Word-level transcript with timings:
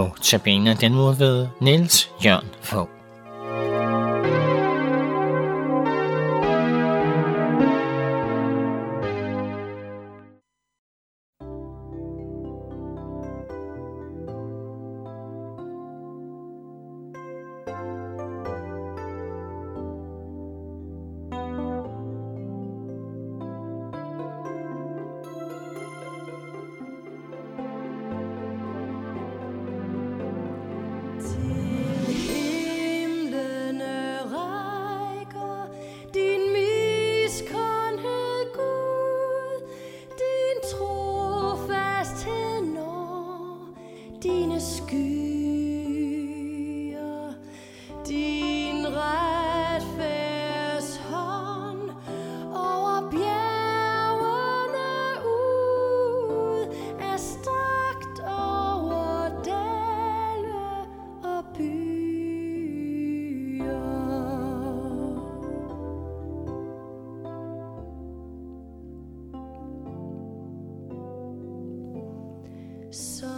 Notabene 0.00 0.74
den 0.74 0.94
mod 0.94 1.14
ved 1.16 1.46
Niels 1.60 2.10
Jørn 2.24 2.46
Fogh. 2.62 2.99
Skyer. 44.60 45.00
Din 48.08 48.86
retfærds 48.86 50.96
hånd 50.96 51.90
over 52.54 53.10
bjergene 53.10 54.90
ud 55.24 56.66
er 57.00 57.16
strakt 57.16 58.20
over 58.28 59.28
dale 59.44 60.86
og 61.22 61.44
byer. 61.56 61.70
Som 72.92 73.29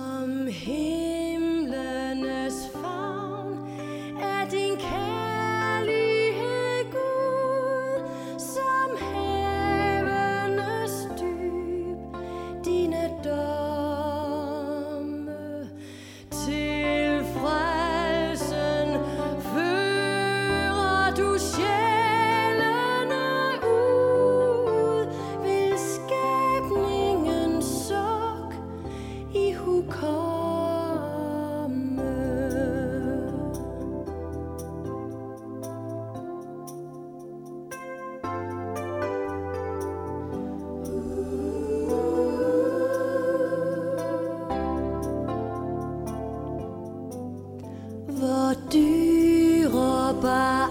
Hvor 48.23 48.55
dyrebar 48.73 50.62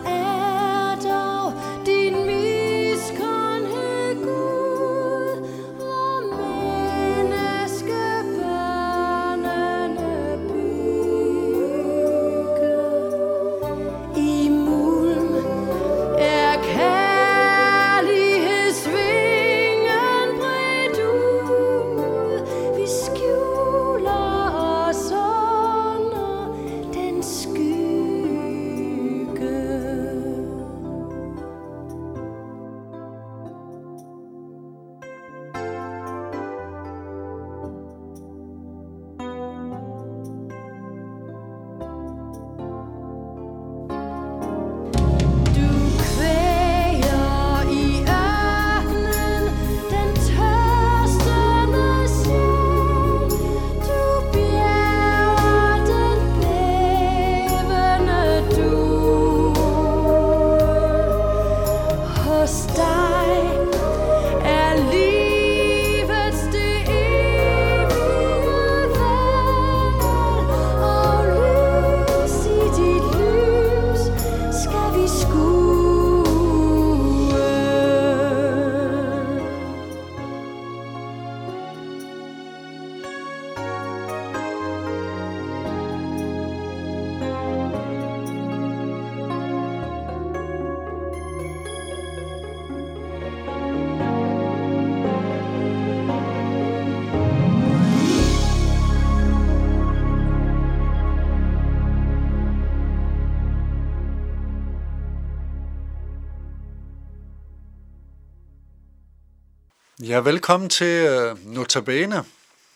Ja, 110.03 110.19
velkommen 110.19 110.69
til 110.69 111.09
uh, 111.09 111.53
Notabene, 111.53 112.23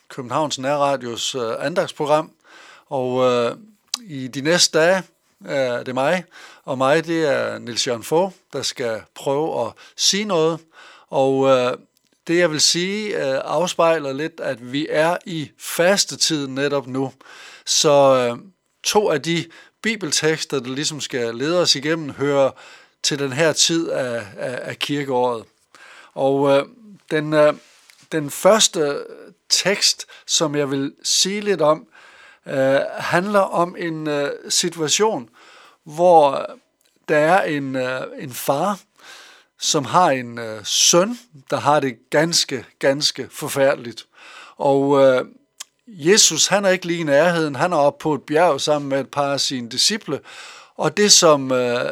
Københavns 0.10 0.60
Nærradios 0.60 1.36
uh, 1.36 1.66
andagsprogram. 1.66 2.32
Og 2.86 3.14
uh, 3.14 3.58
i 4.04 4.28
de 4.28 4.42
næste 4.42 4.80
dage 4.80 5.04
er 5.46 5.84
det 5.84 5.94
mig, 5.94 6.24
og 6.64 6.78
mig 6.78 7.06
det 7.06 7.26
er 7.32 7.60
Nils 7.60 7.88
Jørgen 7.88 8.04
Fogh, 8.04 8.32
der 8.54 8.62
skal 8.62 9.02
prøve 9.16 9.66
at 9.66 9.74
sige 9.96 10.26
noget. 10.26 10.60
Og 11.10 11.38
uh, 11.38 11.72
det 12.28 12.38
jeg 12.38 12.52
vil 12.52 12.62
sige 12.62 13.16
uh, 13.18 13.24
afspejler 13.44 14.14
lidt, 14.14 14.40
at 14.40 14.72
vi 14.72 14.88
er 14.90 15.18
i 15.26 15.52
fastetiden 15.58 16.56
netop 16.56 16.88
nu. 16.88 17.14
Så 17.66 18.30
uh, 18.32 18.40
to 18.84 19.10
af 19.10 19.22
de 19.22 19.46
bibeltekster, 19.82 20.60
der 20.60 20.70
ligesom 20.70 21.02
skal 21.02 21.36
lede 21.36 21.62
os 21.62 21.76
igennem, 21.76 22.10
hører 22.12 22.52
til 23.04 23.20
den 23.20 23.34
her 23.34 23.54
tid 23.54 23.90
af, 23.90 24.26
af, 24.38 24.60
af 24.62 24.80
kirkeåret. 24.80 25.44
Og 26.14 26.58
øh, 26.58 26.66
den, 27.12 27.34
øh, 27.34 27.54
den 28.12 28.32
første 28.32 29.04
tekst, 29.50 30.06
som 30.28 30.56
jeg 30.56 30.72
vil 30.72 30.94
sige 31.04 31.42
lidt 31.42 31.62
om, 31.62 31.88
øh, 32.48 32.80
handler 32.98 33.40
om 33.40 33.76
en 33.80 34.08
øh, 34.08 34.32
situation, 34.50 35.30
hvor 35.84 36.50
der 37.10 37.18
er 37.18 37.44
en, 37.44 37.76
øh, 37.76 38.02
en 38.20 38.34
far, 38.34 38.80
som 39.60 39.86
har 39.86 40.10
en 40.10 40.38
øh, 40.38 40.66
søn, 40.66 41.20
der 41.50 41.58
har 41.58 41.80
det 41.80 42.10
ganske, 42.10 42.66
ganske 42.80 43.28
forfærdeligt. 43.32 44.06
Og 44.58 45.02
øh, 45.02 45.26
Jesus, 45.88 46.48
han 46.48 46.66
er 46.66 46.70
ikke 46.70 46.88
lige 46.88 47.00
i 47.00 47.04
nærheden, 47.04 47.56
han 47.56 47.74
er 47.74 47.78
oppe 47.78 48.04
på 48.04 48.14
et 48.14 48.24
bjerg 48.24 48.62
sammen 48.62 48.90
med 48.90 49.00
et 49.00 49.12
par 49.12 49.34
af 49.34 49.40
sine 49.40 49.70
disciple, 49.70 50.20
og 50.76 50.98
det 50.98 51.12
som 51.12 51.52
øh, 51.52 51.92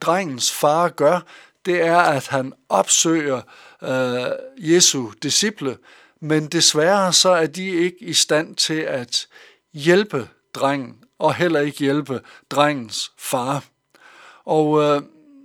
drengens 0.00 0.52
far 0.52 0.88
gør, 0.88 1.20
det 1.66 1.82
er, 1.82 1.98
at 1.98 2.26
han 2.28 2.52
opsøger 2.68 3.40
øh, 3.82 4.26
Jesu 4.56 5.10
disciple, 5.22 5.78
men 6.20 6.46
desværre 6.46 7.12
så 7.12 7.28
er 7.28 7.46
de 7.46 7.68
ikke 7.68 7.98
i 8.00 8.12
stand 8.12 8.56
til 8.56 8.80
at 8.80 9.26
hjælpe 9.72 10.28
drengen, 10.54 11.04
og 11.18 11.34
heller 11.34 11.60
ikke 11.60 11.78
hjælpe 11.78 12.20
drengens 12.50 13.12
far. 13.18 13.64
Og 14.44 14.82
øh, 14.82 15.02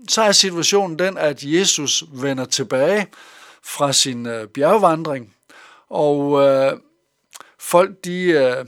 så 0.10 0.22
er 0.22 0.32
situationen 0.32 1.00
den, 1.00 1.18
at 1.18 1.44
Jesus 1.44 2.04
vender 2.14 2.46
tilbage 2.46 3.08
fra 3.64 3.94
sin 3.94 4.26
øh, 4.26 4.48
bjergvandring, 4.48 5.36
og 5.90 6.42
øh, 6.42 6.80
folk 7.60 8.06
de, 8.06 8.24
øh, 8.24 8.66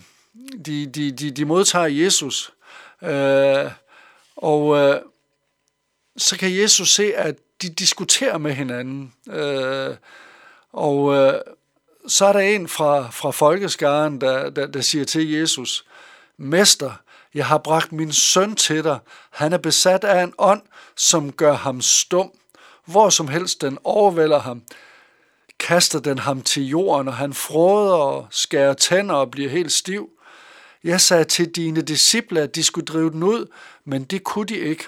de, 0.65 0.85
de, 0.85 1.11
de, 1.11 1.31
de 1.31 1.45
modtager 1.45 2.03
Jesus, 2.03 2.53
øh, 3.03 3.71
og 4.35 4.77
øh, 4.77 5.01
så 6.17 6.37
kan 6.37 6.55
Jesus 6.55 6.93
se, 6.93 7.15
at 7.15 7.35
de 7.63 7.69
diskuterer 7.69 8.37
med 8.37 8.53
hinanden, 8.53 9.13
øh, 9.29 9.95
og 10.73 11.13
øh, 11.15 11.33
så 12.07 12.25
er 12.25 12.33
der 12.33 12.39
en 12.39 12.67
fra, 12.67 13.09
fra 13.09 13.31
folkeskaren, 13.31 14.21
der, 14.21 14.49
der, 14.49 14.67
der 14.67 14.81
siger 14.81 15.05
til 15.05 15.31
Jesus, 15.31 15.85
Mester, 16.37 16.91
jeg 17.33 17.45
har 17.45 17.57
bragt 17.57 17.91
min 17.91 18.11
søn 18.11 18.55
til 18.55 18.83
dig. 18.83 18.99
Han 19.29 19.53
er 19.53 19.57
besat 19.57 20.03
af 20.03 20.23
en 20.23 20.33
ånd, 20.37 20.61
som 20.95 21.31
gør 21.31 21.53
ham 21.53 21.81
stum. 21.81 22.31
Hvor 22.85 23.09
som 23.09 23.27
helst 23.27 23.61
den 23.61 23.77
overvælder 23.83 24.39
ham, 24.39 24.61
kaster 25.59 25.99
den 25.99 26.19
ham 26.19 26.41
til 26.41 26.67
jorden, 26.67 27.07
og 27.07 27.15
han 27.15 27.33
fråder 27.33 27.93
og 27.93 28.27
skærer 28.31 28.73
tænder 28.73 29.15
og 29.15 29.31
bliver 29.31 29.49
helt 29.49 29.71
stiv. 29.71 30.09
Jeg 30.83 31.01
sagde 31.01 31.23
til 31.23 31.51
dine 31.51 31.81
disciple, 31.81 32.41
at 32.41 32.55
de 32.55 32.63
skulle 32.63 32.85
drive 32.85 33.11
den 33.11 33.23
ud, 33.23 33.45
men 33.85 34.03
det 34.03 34.23
kunne 34.23 34.45
de 34.45 34.57
ikke. 34.57 34.83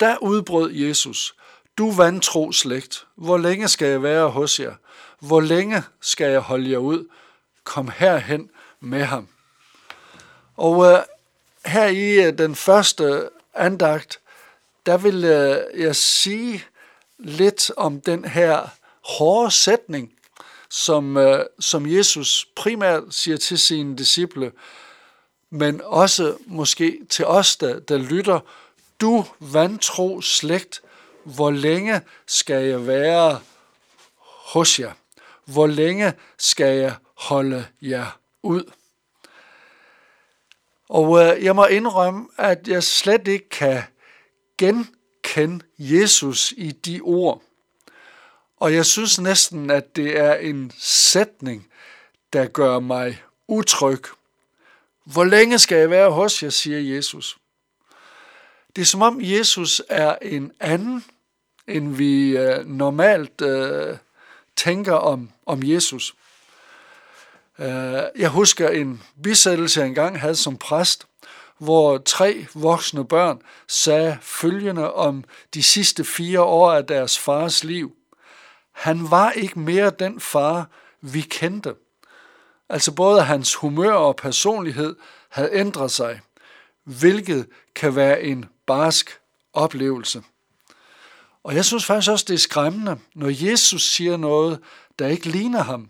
Der 0.00 0.16
udbrød 0.18 0.70
Jesus, 0.70 1.34
du 1.78 1.90
vantro 1.90 2.52
slægt, 2.52 3.06
hvor 3.16 3.38
længe 3.38 3.68
skal 3.68 3.88
jeg 3.88 4.02
være 4.02 4.28
hos 4.28 4.60
jer? 4.60 4.74
Hvor 5.20 5.40
længe 5.40 5.82
skal 6.00 6.30
jeg 6.30 6.40
holde 6.40 6.70
jer 6.70 6.78
ud? 6.78 7.08
Kom 7.64 7.90
herhen 7.96 8.50
med 8.80 9.04
ham. 9.04 9.28
Og 10.56 10.92
øh, 10.92 10.98
her 11.66 11.86
i 11.86 12.26
øh, 12.26 12.38
den 12.38 12.54
første 12.54 13.28
andagt, 13.54 14.20
der 14.86 14.96
vil 14.96 15.24
øh, 15.24 15.80
jeg 15.80 15.96
sige 15.96 16.64
lidt 17.18 17.70
om 17.76 18.00
den 18.00 18.24
her 18.24 18.68
hårde 19.04 19.50
sætning, 19.50 20.12
som, 20.70 21.16
øh, 21.16 21.44
som 21.60 21.86
Jesus 21.86 22.48
primært 22.56 23.02
siger 23.10 23.36
til 23.36 23.58
sine 23.58 23.96
disciple, 23.96 24.52
men 25.50 25.80
også 25.84 26.36
måske 26.46 26.98
til 27.10 27.26
os, 27.26 27.56
der, 27.56 27.78
der 27.80 27.96
lytter, 27.96 28.40
du 29.00 29.24
vantro 29.40 30.20
slægt, 30.20 30.82
hvor 31.24 31.50
længe 31.50 32.00
skal 32.26 32.64
jeg 32.64 32.86
være 32.86 33.40
hos 34.52 34.80
jer? 34.80 34.92
Hvor 35.44 35.66
længe 35.66 36.12
skal 36.38 36.76
jeg 36.76 36.94
holde 37.14 37.66
jer 37.82 38.18
ud? 38.42 38.72
Og 40.88 41.20
øh, 41.22 41.44
jeg 41.44 41.56
må 41.56 41.66
indrømme, 41.66 42.28
at 42.38 42.68
jeg 42.68 42.82
slet 42.82 43.28
ikke 43.28 43.48
kan 43.48 43.82
genkende 44.58 45.64
Jesus 45.78 46.54
i 46.56 46.70
de 46.70 47.00
ord. 47.00 47.42
Og 48.56 48.74
jeg 48.74 48.86
synes 48.86 49.20
næsten, 49.20 49.70
at 49.70 49.96
det 49.96 50.18
er 50.18 50.34
en 50.34 50.72
sætning, 50.78 51.68
der 52.32 52.46
gør 52.46 52.78
mig 52.78 53.22
utryg. 53.48 54.04
Hvor 55.04 55.24
længe 55.24 55.58
skal 55.58 55.78
jeg 55.78 55.90
være 55.90 56.10
hos 56.10 56.42
jer, 56.42 56.50
siger 56.50 56.94
Jesus. 56.94 57.39
Det 58.76 58.82
er 58.82 58.86
som 58.86 59.02
om 59.02 59.18
Jesus 59.20 59.82
er 59.88 60.16
en 60.22 60.52
anden, 60.60 61.04
end 61.66 61.94
vi 61.94 62.36
øh, 62.36 62.66
normalt 62.66 63.40
øh, 63.40 63.96
tænker 64.56 64.94
om, 64.94 65.30
om 65.46 65.60
Jesus. 65.62 66.14
Øh, 67.58 68.02
jeg 68.16 68.28
husker 68.28 68.68
en 68.68 69.02
bisættelse, 69.22 69.80
jeg 69.80 69.86
engang 69.86 70.20
havde 70.20 70.36
som 70.36 70.56
præst, 70.56 71.06
hvor 71.58 71.98
tre 71.98 72.46
voksne 72.54 73.08
børn 73.08 73.42
sagde 73.68 74.18
følgende 74.22 74.92
om 74.92 75.24
de 75.54 75.62
sidste 75.62 76.04
fire 76.04 76.42
år 76.42 76.72
af 76.72 76.86
deres 76.86 77.18
fars 77.18 77.64
liv. 77.64 77.92
Han 78.72 79.10
var 79.10 79.30
ikke 79.30 79.58
mere 79.58 79.90
den 79.98 80.20
far, 80.20 80.68
vi 81.00 81.20
kendte. 81.20 81.74
Altså 82.68 82.92
både 82.92 83.22
hans 83.22 83.54
humør 83.54 83.92
og 83.92 84.16
personlighed 84.16 84.96
havde 85.28 85.50
ændret 85.52 85.90
sig, 85.90 86.20
hvilket 86.84 87.46
kan 87.74 87.96
være 87.96 88.22
en 88.22 88.44
barsk 88.66 89.18
oplevelse. 89.52 90.22
Og 91.44 91.54
jeg 91.54 91.64
synes 91.64 91.84
faktisk 91.84 92.10
også, 92.10 92.24
det 92.28 92.34
er 92.34 92.38
skræmmende, 92.38 92.98
når 93.14 93.28
Jesus 93.50 93.82
siger 93.82 94.16
noget, 94.16 94.58
der 94.98 95.06
ikke 95.06 95.28
ligner 95.28 95.62
ham. 95.62 95.88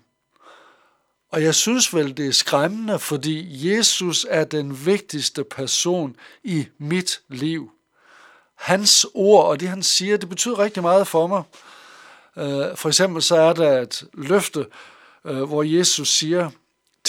Og 1.32 1.42
jeg 1.42 1.54
synes 1.54 1.94
vel, 1.94 2.16
det 2.16 2.26
er 2.26 2.32
skræmmende, 2.32 2.98
fordi 2.98 3.68
Jesus 3.68 4.26
er 4.30 4.44
den 4.44 4.86
vigtigste 4.86 5.44
person 5.44 6.16
i 6.44 6.66
mit 6.78 7.20
liv. 7.28 7.70
Hans 8.54 9.06
ord 9.14 9.46
og 9.46 9.60
det, 9.60 9.68
han 9.68 9.82
siger, 9.82 10.16
det 10.16 10.28
betyder 10.28 10.58
rigtig 10.58 10.82
meget 10.82 11.06
for 11.06 11.26
mig. 11.26 11.42
Øh, 12.36 12.76
for 12.76 12.88
eksempel 12.88 13.22
så 13.22 13.36
er 13.36 13.52
der 13.52 13.80
et 13.80 14.04
løfte, 14.14 14.66
øh, 15.24 15.42
hvor 15.42 15.62
Jesus 15.62 16.08
siger 16.08 16.50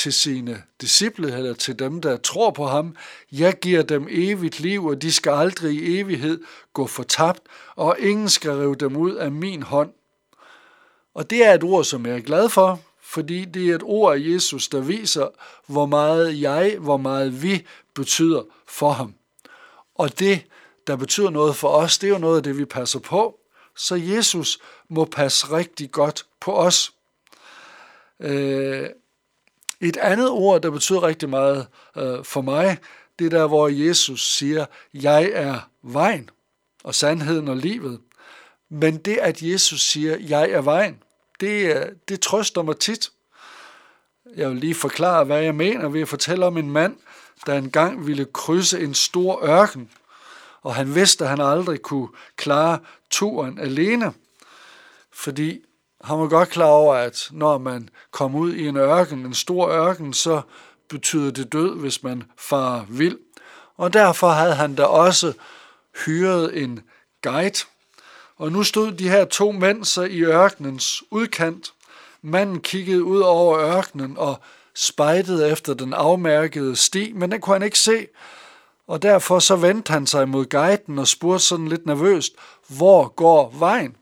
til 0.01 0.13
sine 0.13 0.63
disciple, 0.81 1.37
eller 1.37 1.53
til 1.53 1.79
dem, 1.79 2.01
der 2.01 2.17
tror 2.17 2.51
på 2.51 2.65
ham, 2.65 2.95
jeg 3.31 3.59
giver 3.59 3.81
dem 3.81 4.07
evigt 4.09 4.59
liv, 4.59 4.85
og 4.85 5.01
de 5.01 5.11
skal 5.11 5.31
aldrig 5.31 5.75
i 5.75 5.99
evighed 5.99 6.41
gå 6.73 6.87
fortabt, 6.87 7.41
og 7.75 7.95
ingen 7.99 8.29
skal 8.29 8.51
rive 8.51 8.75
dem 8.75 8.95
ud 8.97 9.15
af 9.15 9.31
min 9.31 9.63
hånd. 9.63 9.93
Og 11.13 11.29
det 11.29 11.45
er 11.45 11.53
et 11.53 11.63
ord, 11.63 11.83
som 11.83 12.05
jeg 12.05 12.15
er 12.15 12.21
glad 12.21 12.49
for, 12.49 12.79
fordi 13.01 13.45
det 13.45 13.69
er 13.69 13.75
et 13.75 13.83
ord 13.83 14.15
af 14.15 14.19
Jesus, 14.19 14.67
der 14.67 14.81
viser, 14.81 15.27
hvor 15.67 15.85
meget 15.85 16.41
jeg, 16.41 16.77
hvor 16.79 16.97
meget 16.97 17.43
vi 17.43 17.65
betyder 17.95 18.43
for 18.67 18.91
ham. 18.91 19.13
Og 19.95 20.19
det, 20.19 20.41
der 20.87 20.95
betyder 20.95 21.29
noget 21.29 21.55
for 21.55 21.69
os, 21.69 21.97
det 21.97 22.07
er 22.07 22.11
jo 22.11 22.17
noget 22.17 22.37
af 22.37 22.43
det, 22.43 22.57
vi 22.57 22.65
passer 22.65 22.99
på. 22.99 23.39
Så 23.75 23.95
Jesus 23.95 24.59
må 24.89 25.05
passe 25.05 25.51
rigtig 25.51 25.91
godt 25.91 26.25
på 26.39 26.53
os. 26.53 26.93
Øh, 28.19 28.89
et 29.81 29.97
andet 29.97 30.29
ord, 30.29 30.61
der 30.61 30.69
betyder 30.69 31.03
rigtig 31.03 31.29
meget 31.29 31.67
øh, 31.97 32.23
for 32.23 32.41
mig, 32.41 32.77
det 33.19 33.25
er 33.25 33.29
der, 33.29 33.47
hvor 33.47 33.67
Jesus 33.67 34.35
siger, 34.35 34.65
jeg 34.93 35.31
er 35.33 35.69
vejen 35.81 36.29
og 36.83 36.95
sandheden 36.95 37.47
og 37.47 37.57
livet. 37.57 37.99
Men 38.69 38.97
det, 38.97 39.17
at 39.17 39.41
Jesus 39.41 39.81
siger, 39.81 40.17
jeg 40.19 40.49
er 40.51 40.61
vejen, 40.61 41.03
det, 41.39 41.75
øh, 41.75 41.85
det 42.07 42.19
trøster 42.19 42.61
mig 42.61 42.77
tit. 42.77 43.11
Jeg 44.35 44.49
vil 44.49 44.57
lige 44.57 44.75
forklare, 44.75 45.23
hvad 45.23 45.41
jeg 45.41 45.55
mener 45.55 45.89
ved 45.89 46.01
at 46.01 46.07
fortælle 46.07 46.45
om 46.45 46.57
en 46.57 46.71
mand, 46.71 46.95
der 47.45 47.57
engang 47.57 48.07
ville 48.07 48.25
krydse 48.25 48.79
en 48.79 48.93
stor 48.93 49.45
ørken, 49.45 49.89
og 50.61 50.75
han 50.75 50.95
vidste, 50.95 51.23
at 51.23 51.29
han 51.29 51.41
aldrig 51.41 51.81
kunne 51.81 52.07
klare 52.35 52.79
turen 53.09 53.59
alene, 53.59 54.13
fordi 55.13 55.61
han 56.03 56.19
var 56.19 56.27
godt 56.27 56.49
klar 56.49 56.65
over, 56.65 56.95
at 56.95 57.27
når 57.31 57.57
man 57.57 57.89
kom 58.11 58.35
ud 58.35 58.53
i 58.53 58.67
en 58.67 58.77
ørken, 58.77 59.25
en 59.25 59.33
stor 59.33 59.69
ørken, 59.69 60.13
så 60.13 60.41
betyder 60.89 61.31
det 61.31 61.53
død, 61.53 61.79
hvis 61.79 62.03
man 62.03 62.23
far 62.37 62.85
vild. 62.89 63.17
Og 63.77 63.93
derfor 63.93 64.29
havde 64.29 64.55
han 64.55 64.75
da 64.75 64.83
også 64.83 65.33
hyret 66.05 66.63
en 66.63 66.79
guide, 67.21 67.59
og 68.37 68.51
nu 68.51 68.63
stod 68.63 68.91
de 68.91 69.09
her 69.09 69.25
to 69.25 69.51
mænd 69.51 69.85
så 69.85 70.01
i 70.01 70.21
ørkenens 70.21 71.03
udkant. 71.11 71.73
Manden 72.21 72.59
kiggede 72.59 73.03
ud 73.03 73.19
over 73.19 73.59
ørkenen 73.59 74.17
og 74.17 74.39
spejtede 74.75 75.49
efter 75.49 75.73
den 75.73 75.93
afmærkede 75.93 76.75
sti, 76.75 77.11
men 77.13 77.31
den 77.31 77.41
kunne 77.41 77.55
han 77.55 77.63
ikke 77.63 77.79
se. 77.79 78.07
Og 78.87 79.01
derfor 79.01 79.39
så 79.39 79.55
vendte 79.55 79.93
han 79.93 80.07
sig 80.07 80.29
mod 80.29 80.45
guiden 80.45 80.99
og 80.99 81.07
spurgte 81.07 81.45
sådan 81.45 81.67
lidt 81.67 81.85
nervøst, 81.85 82.33
hvor 82.67 83.07
går 83.07 83.53
vejen? 83.59 83.95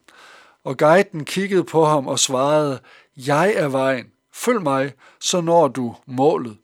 Og 0.63 0.77
guiden 0.77 1.25
kiggede 1.25 1.63
på 1.63 1.85
ham 1.85 2.07
og 2.07 2.19
svarede, 2.19 2.79
jeg 3.17 3.53
er 3.55 3.67
vejen, 3.67 4.05
følg 4.33 4.61
mig, 4.61 4.93
så 5.19 5.41
når 5.41 5.67
du 5.67 5.95
målet. 6.05 6.57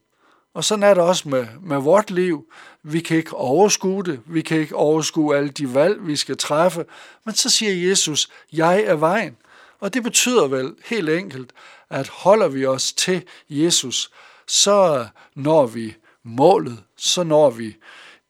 Og 0.54 0.64
sådan 0.64 0.84
er 0.84 0.94
det 0.94 1.04
også 1.04 1.30
med, 1.30 1.48
med 1.62 1.78
vort 1.78 2.12
liv. 2.12 2.46
Vi 2.84 3.00
kan 3.00 3.18
ikke 3.18 3.36
overskue 3.36 4.04
det. 4.04 4.20
Vi 4.26 4.42
kan 4.42 4.60
ikke 4.60 4.76
overskue 4.76 5.38
alle 5.38 5.50
de 5.50 5.74
valg, 5.74 6.08
vi 6.08 6.16
skal 6.16 6.38
træffe. 6.38 6.86
Men 7.26 7.36
så 7.36 7.50
siger 7.50 7.90
Jesus, 7.90 8.30
jeg 8.54 8.82
er 8.82 8.96
vejen. 8.96 9.38
Og 9.80 9.94
det 9.94 10.04
betyder 10.04 10.48
vel 10.48 10.76
helt 10.86 11.10
enkelt, 11.10 11.54
at 11.90 12.08
holder 12.08 12.48
vi 12.48 12.66
os 12.66 12.94
til 12.94 13.24
Jesus, 13.50 14.12
så 14.48 15.08
når 15.36 15.66
vi 15.66 15.96
målet, 16.24 16.84
så 16.98 17.24
når 17.24 17.50
vi 17.50 17.76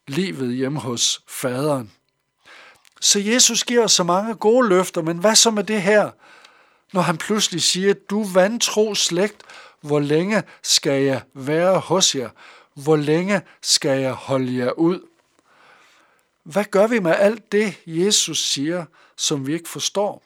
livet 0.07 0.55
hjemme 0.55 0.79
hos 0.79 1.21
faderen. 1.27 1.91
Så 3.01 3.19
Jesus 3.19 3.63
giver 3.63 3.83
os 3.83 3.91
så 3.91 4.03
mange 4.03 4.35
gode 4.35 4.69
løfter, 4.69 5.01
men 5.01 5.17
hvad 5.17 5.35
så 5.35 5.51
med 5.51 5.63
det 5.63 5.81
her, 5.81 6.11
når 6.93 7.01
han 7.01 7.17
pludselig 7.17 7.61
siger, 7.61 7.93
du 7.93 8.23
vantro 8.23 8.95
slægt, 8.95 9.43
hvor 9.81 9.99
længe 9.99 10.43
skal 10.63 11.03
jeg 11.03 11.21
være 11.33 11.79
hos 11.79 12.15
jer? 12.15 12.29
Hvor 12.73 12.95
længe 12.95 13.41
skal 13.61 14.01
jeg 14.01 14.13
holde 14.13 14.57
jer 14.57 14.71
ud? 14.71 14.99
Hvad 16.43 16.65
gør 16.65 16.87
vi 16.87 16.99
med 16.99 17.15
alt 17.17 17.51
det, 17.51 17.75
Jesus 17.85 18.45
siger, 18.45 18.85
som 19.15 19.47
vi 19.47 19.53
ikke 19.53 19.69
forstår? 19.69 20.23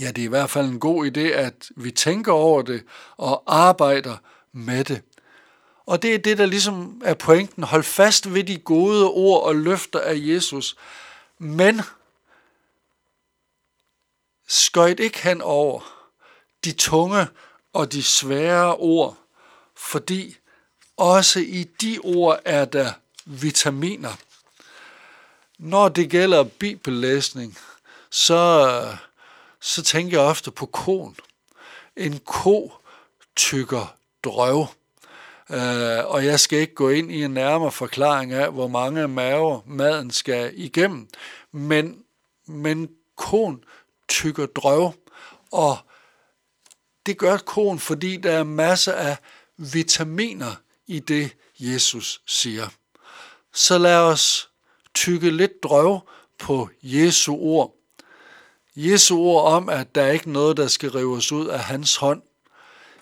Ja, 0.00 0.06
det 0.06 0.18
er 0.18 0.24
i 0.24 0.28
hvert 0.28 0.50
fald 0.50 0.66
en 0.66 0.80
god 0.80 1.06
idé, 1.06 1.20
at 1.20 1.70
vi 1.76 1.90
tænker 1.90 2.32
over 2.32 2.62
det 2.62 2.82
og 3.16 3.42
arbejder 3.46 4.16
med 4.52 4.84
det. 4.84 5.02
Og 5.86 6.02
det 6.02 6.14
er 6.14 6.18
det, 6.18 6.38
der 6.38 6.46
ligesom 6.46 7.02
er 7.04 7.14
pointen. 7.14 7.62
Hold 7.62 7.82
fast 7.82 8.34
ved 8.34 8.44
de 8.44 8.58
gode 8.58 9.04
ord 9.04 9.42
og 9.42 9.56
løfter 9.56 10.00
af 10.00 10.14
Jesus. 10.16 10.76
Men 11.38 11.80
skøjt 14.48 15.00
ikke 15.00 15.22
hen 15.22 15.40
over 15.40 15.80
de 16.64 16.72
tunge 16.72 17.28
og 17.72 17.92
de 17.92 18.02
svære 18.02 18.76
ord, 18.76 19.16
fordi 19.76 20.36
også 20.96 21.38
i 21.40 21.64
de 21.64 21.98
ord 22.04 22.40
er 22.44 22.64
der 22.64 22.92
vitaminer. 23.24 24.12
Når 25.58 25.88
det 25.88 26.10
gælder 26.10 26.44
bibellæsning, 26.44 27.58
så, 28.10 28.96
så 29.60 29.82
tænker 29.82 30.18
jeg 30.18 30.28
ofte 30.28 30.50
på 30.50 30.66
koen. 30.66 31.16
En 31.96 32.18
ko 32.18 32.72
tykker 33.36 33.96
drøv. 34.24 34.66
Øh, 35.50 36.06
og 36.06 36.24
jeg 36.24 36.40
skal 36.40 36.58
ikke 36.58 36.74
gå 36.74 36.88
ind 36.88 37.12
i 37.12 37.24
en 37.24 37.30
nærmere 37.30 37.72
forklaring 37.72 38.32
af, 38.32 38.52
hvor 38.52 38.68
mange 38.68 39.08
maver 39.08 39.60
maden 39.66 40.10
skal 40.10 40.52
igennem. 40.54 41.08
Men, 41.52 42.02
men 42.46 42.88
koen 43.16 43.64
tykker 44.08 44.46
drøv, 44.46 44.92
og 45.52 45.78
det 47.06 47.18
gør 47.18 47.36
koen, 47.36 47.78
fordi 47.78 48.16
der 48.16 48.32
er 48.32 48.44
masser 48.44 48.92
af 48.92 49.16
vitaminer 49.56 50.54
i 50.86 51.00
det, 51.00 51.36
Jesus 51.58 52.22
siger. 52.26 52.68
Så 53.54 53.78
lad 53.78 53.96
os 53.96 54.50
tykke 54.94 55.30
lidt 55.30 55.62
drøv 55.62 56.00
på 56.38 56.68
Jesu 56.82 57.36
ord. 57.36 57.74
Jesu 58.76 59.18
ord 59.18 59.52
om, 59.52 59.68
at 59.68 59.94
der 59.94 60.02
er 60.02 60.10
ikke 60.10 60.30
noget, 60.30 60.56
der 60.56 60.68
skal 60.68 60.90
rives 60.90 61.32
ud 61.32 61.46
af 61.46 61.60
hans 61.60 61.96
hånd. 61.96 62.22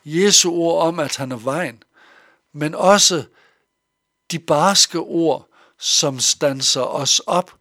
Jesu 0.04 0.52
ord 0.52 0.86
om, 0.86 0.98
at 0.98 1.16
han 1.16 1.32
er 1.32 1.36
vejen. 1.36 1.82
Men 2.54 2.74
også 2.74 3.24
de 4.30 4.38
barske 4.38 4.98
ord, 4.98 5.48
som 5.78 6.20
stanser 6.20 6.80
os 6.80 7.20
op 7.20 7.54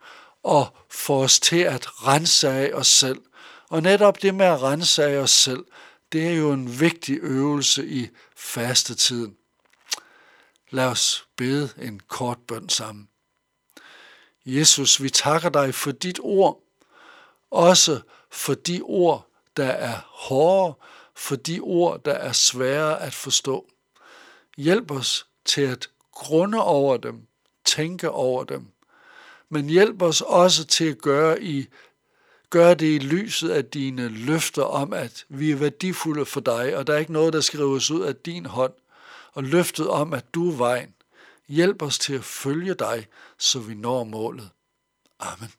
og 0.43 0.67
får 0.89 1.23
os 1.23 1.39
til 1.39 1.59
at 1.59 2.07
rense 2.07 2.49
af 2.49 2.71
os 2.73 2.87
selv. 2.87 3.21
Og 3.69 3.81
netop 3.81 4.21
det 4.21 4.35
med 4.35 4.45
at 4.45 4.61
rense 4.61 5.03
af 5.03 5.17
os 5.17 5.31
selv, 5.31 5.65
det 6.11 6.27
er 6.27 6.33
jo 6.33 6.51
en 6.51 6.79
vigtig 6.79 7.17
øvelse 7.21 7.87
i 7.87 8.09
fastetiden. 8.35 9.37
Lad 10.69 10.85
os 10.85 11.27
bede 11.35 11.69
en 11.81 11.99
kort 11.99 12.37
bøn 12.47 12.69
sammen. 12.69 13.09
Jesus, 14.45 15.01
vi 15.01 15.09
takker 15.09 15.49
dig 15.49 15.75
for 15.75 15.91
dit 15.91 16.19
ord, 16.21 16.63
også 17.51 18.01
for 18.31 18.53
de 18.53 18.81
ord, 18.81 19.27
der 19.57 19.65
er 19.69 19.99
hårde, 20.09 20.77
for 21.15 21.35
de 21.35 21.59
ord, 21.59 22.03
der 22.03 22.13
er 22.13 22.31
svære 22.31 23.01
at 23.01 23.13
forstå. 23.13 23.72
Hjælp 24.57 24.91
os 24.91 25.27
til 25.45 25.61
at 25.61 25.89
grunde 26.11 26.63
over 26.63 26.97
dem, 26.97 27.27
tænke 27.65 28.09
over 28.09 28.43
dem, 28.43 28.67
men 29.49 29.69
hjælp 29.69 30.01
os 30.01 30.21
også 30.21 30.65
til 30.65 30.85
at 30.85 30.97
gøre, 30.97 31.43
i, 31.43 31.67
gøre 32.49 32.73
det 32.75 32.95
i 32.95 32.99
lyset 32.99 33.49
af 33.49 33.65
dine 33.65 34.07
løfter 34.07 34.63
om, 34.63 34.93
at 34.93 35.25
vi 35.29 35.51
er 35.51 35.55
værdifulde 35.55 36.25
for 36.25 36.39
dig, 36.39 36.77
og 36.77 36.87
der 36.87 36.93
er 36.93 36.97
ikke 36.97 37.13
noget, 37.13 37.33
der 37.33 37.41
skrives 37.41 37.91
ud 37.91 38.01
af 38.01 38.15
din 38.15 38.45
hånd, 38.45 38.73
og 39.33 39.43
løftet 39.43 39.87
om, 39.87 40.13
at 40.13 40.33
du 40.33 40.51
er 40.51 40.55
vejen. 40.57 40.93
Hjælp 41.47 41.81
os 41.81 41.99
til 41.99 42.13
at 42.13 42.23
følge 42.23 42.73
dig, 42.73 43.07
så 43.37 43.59
vi 43.59 43.73
når 43.73 44.03
målet. 44.03 44.49
Amen. 45.19 45.51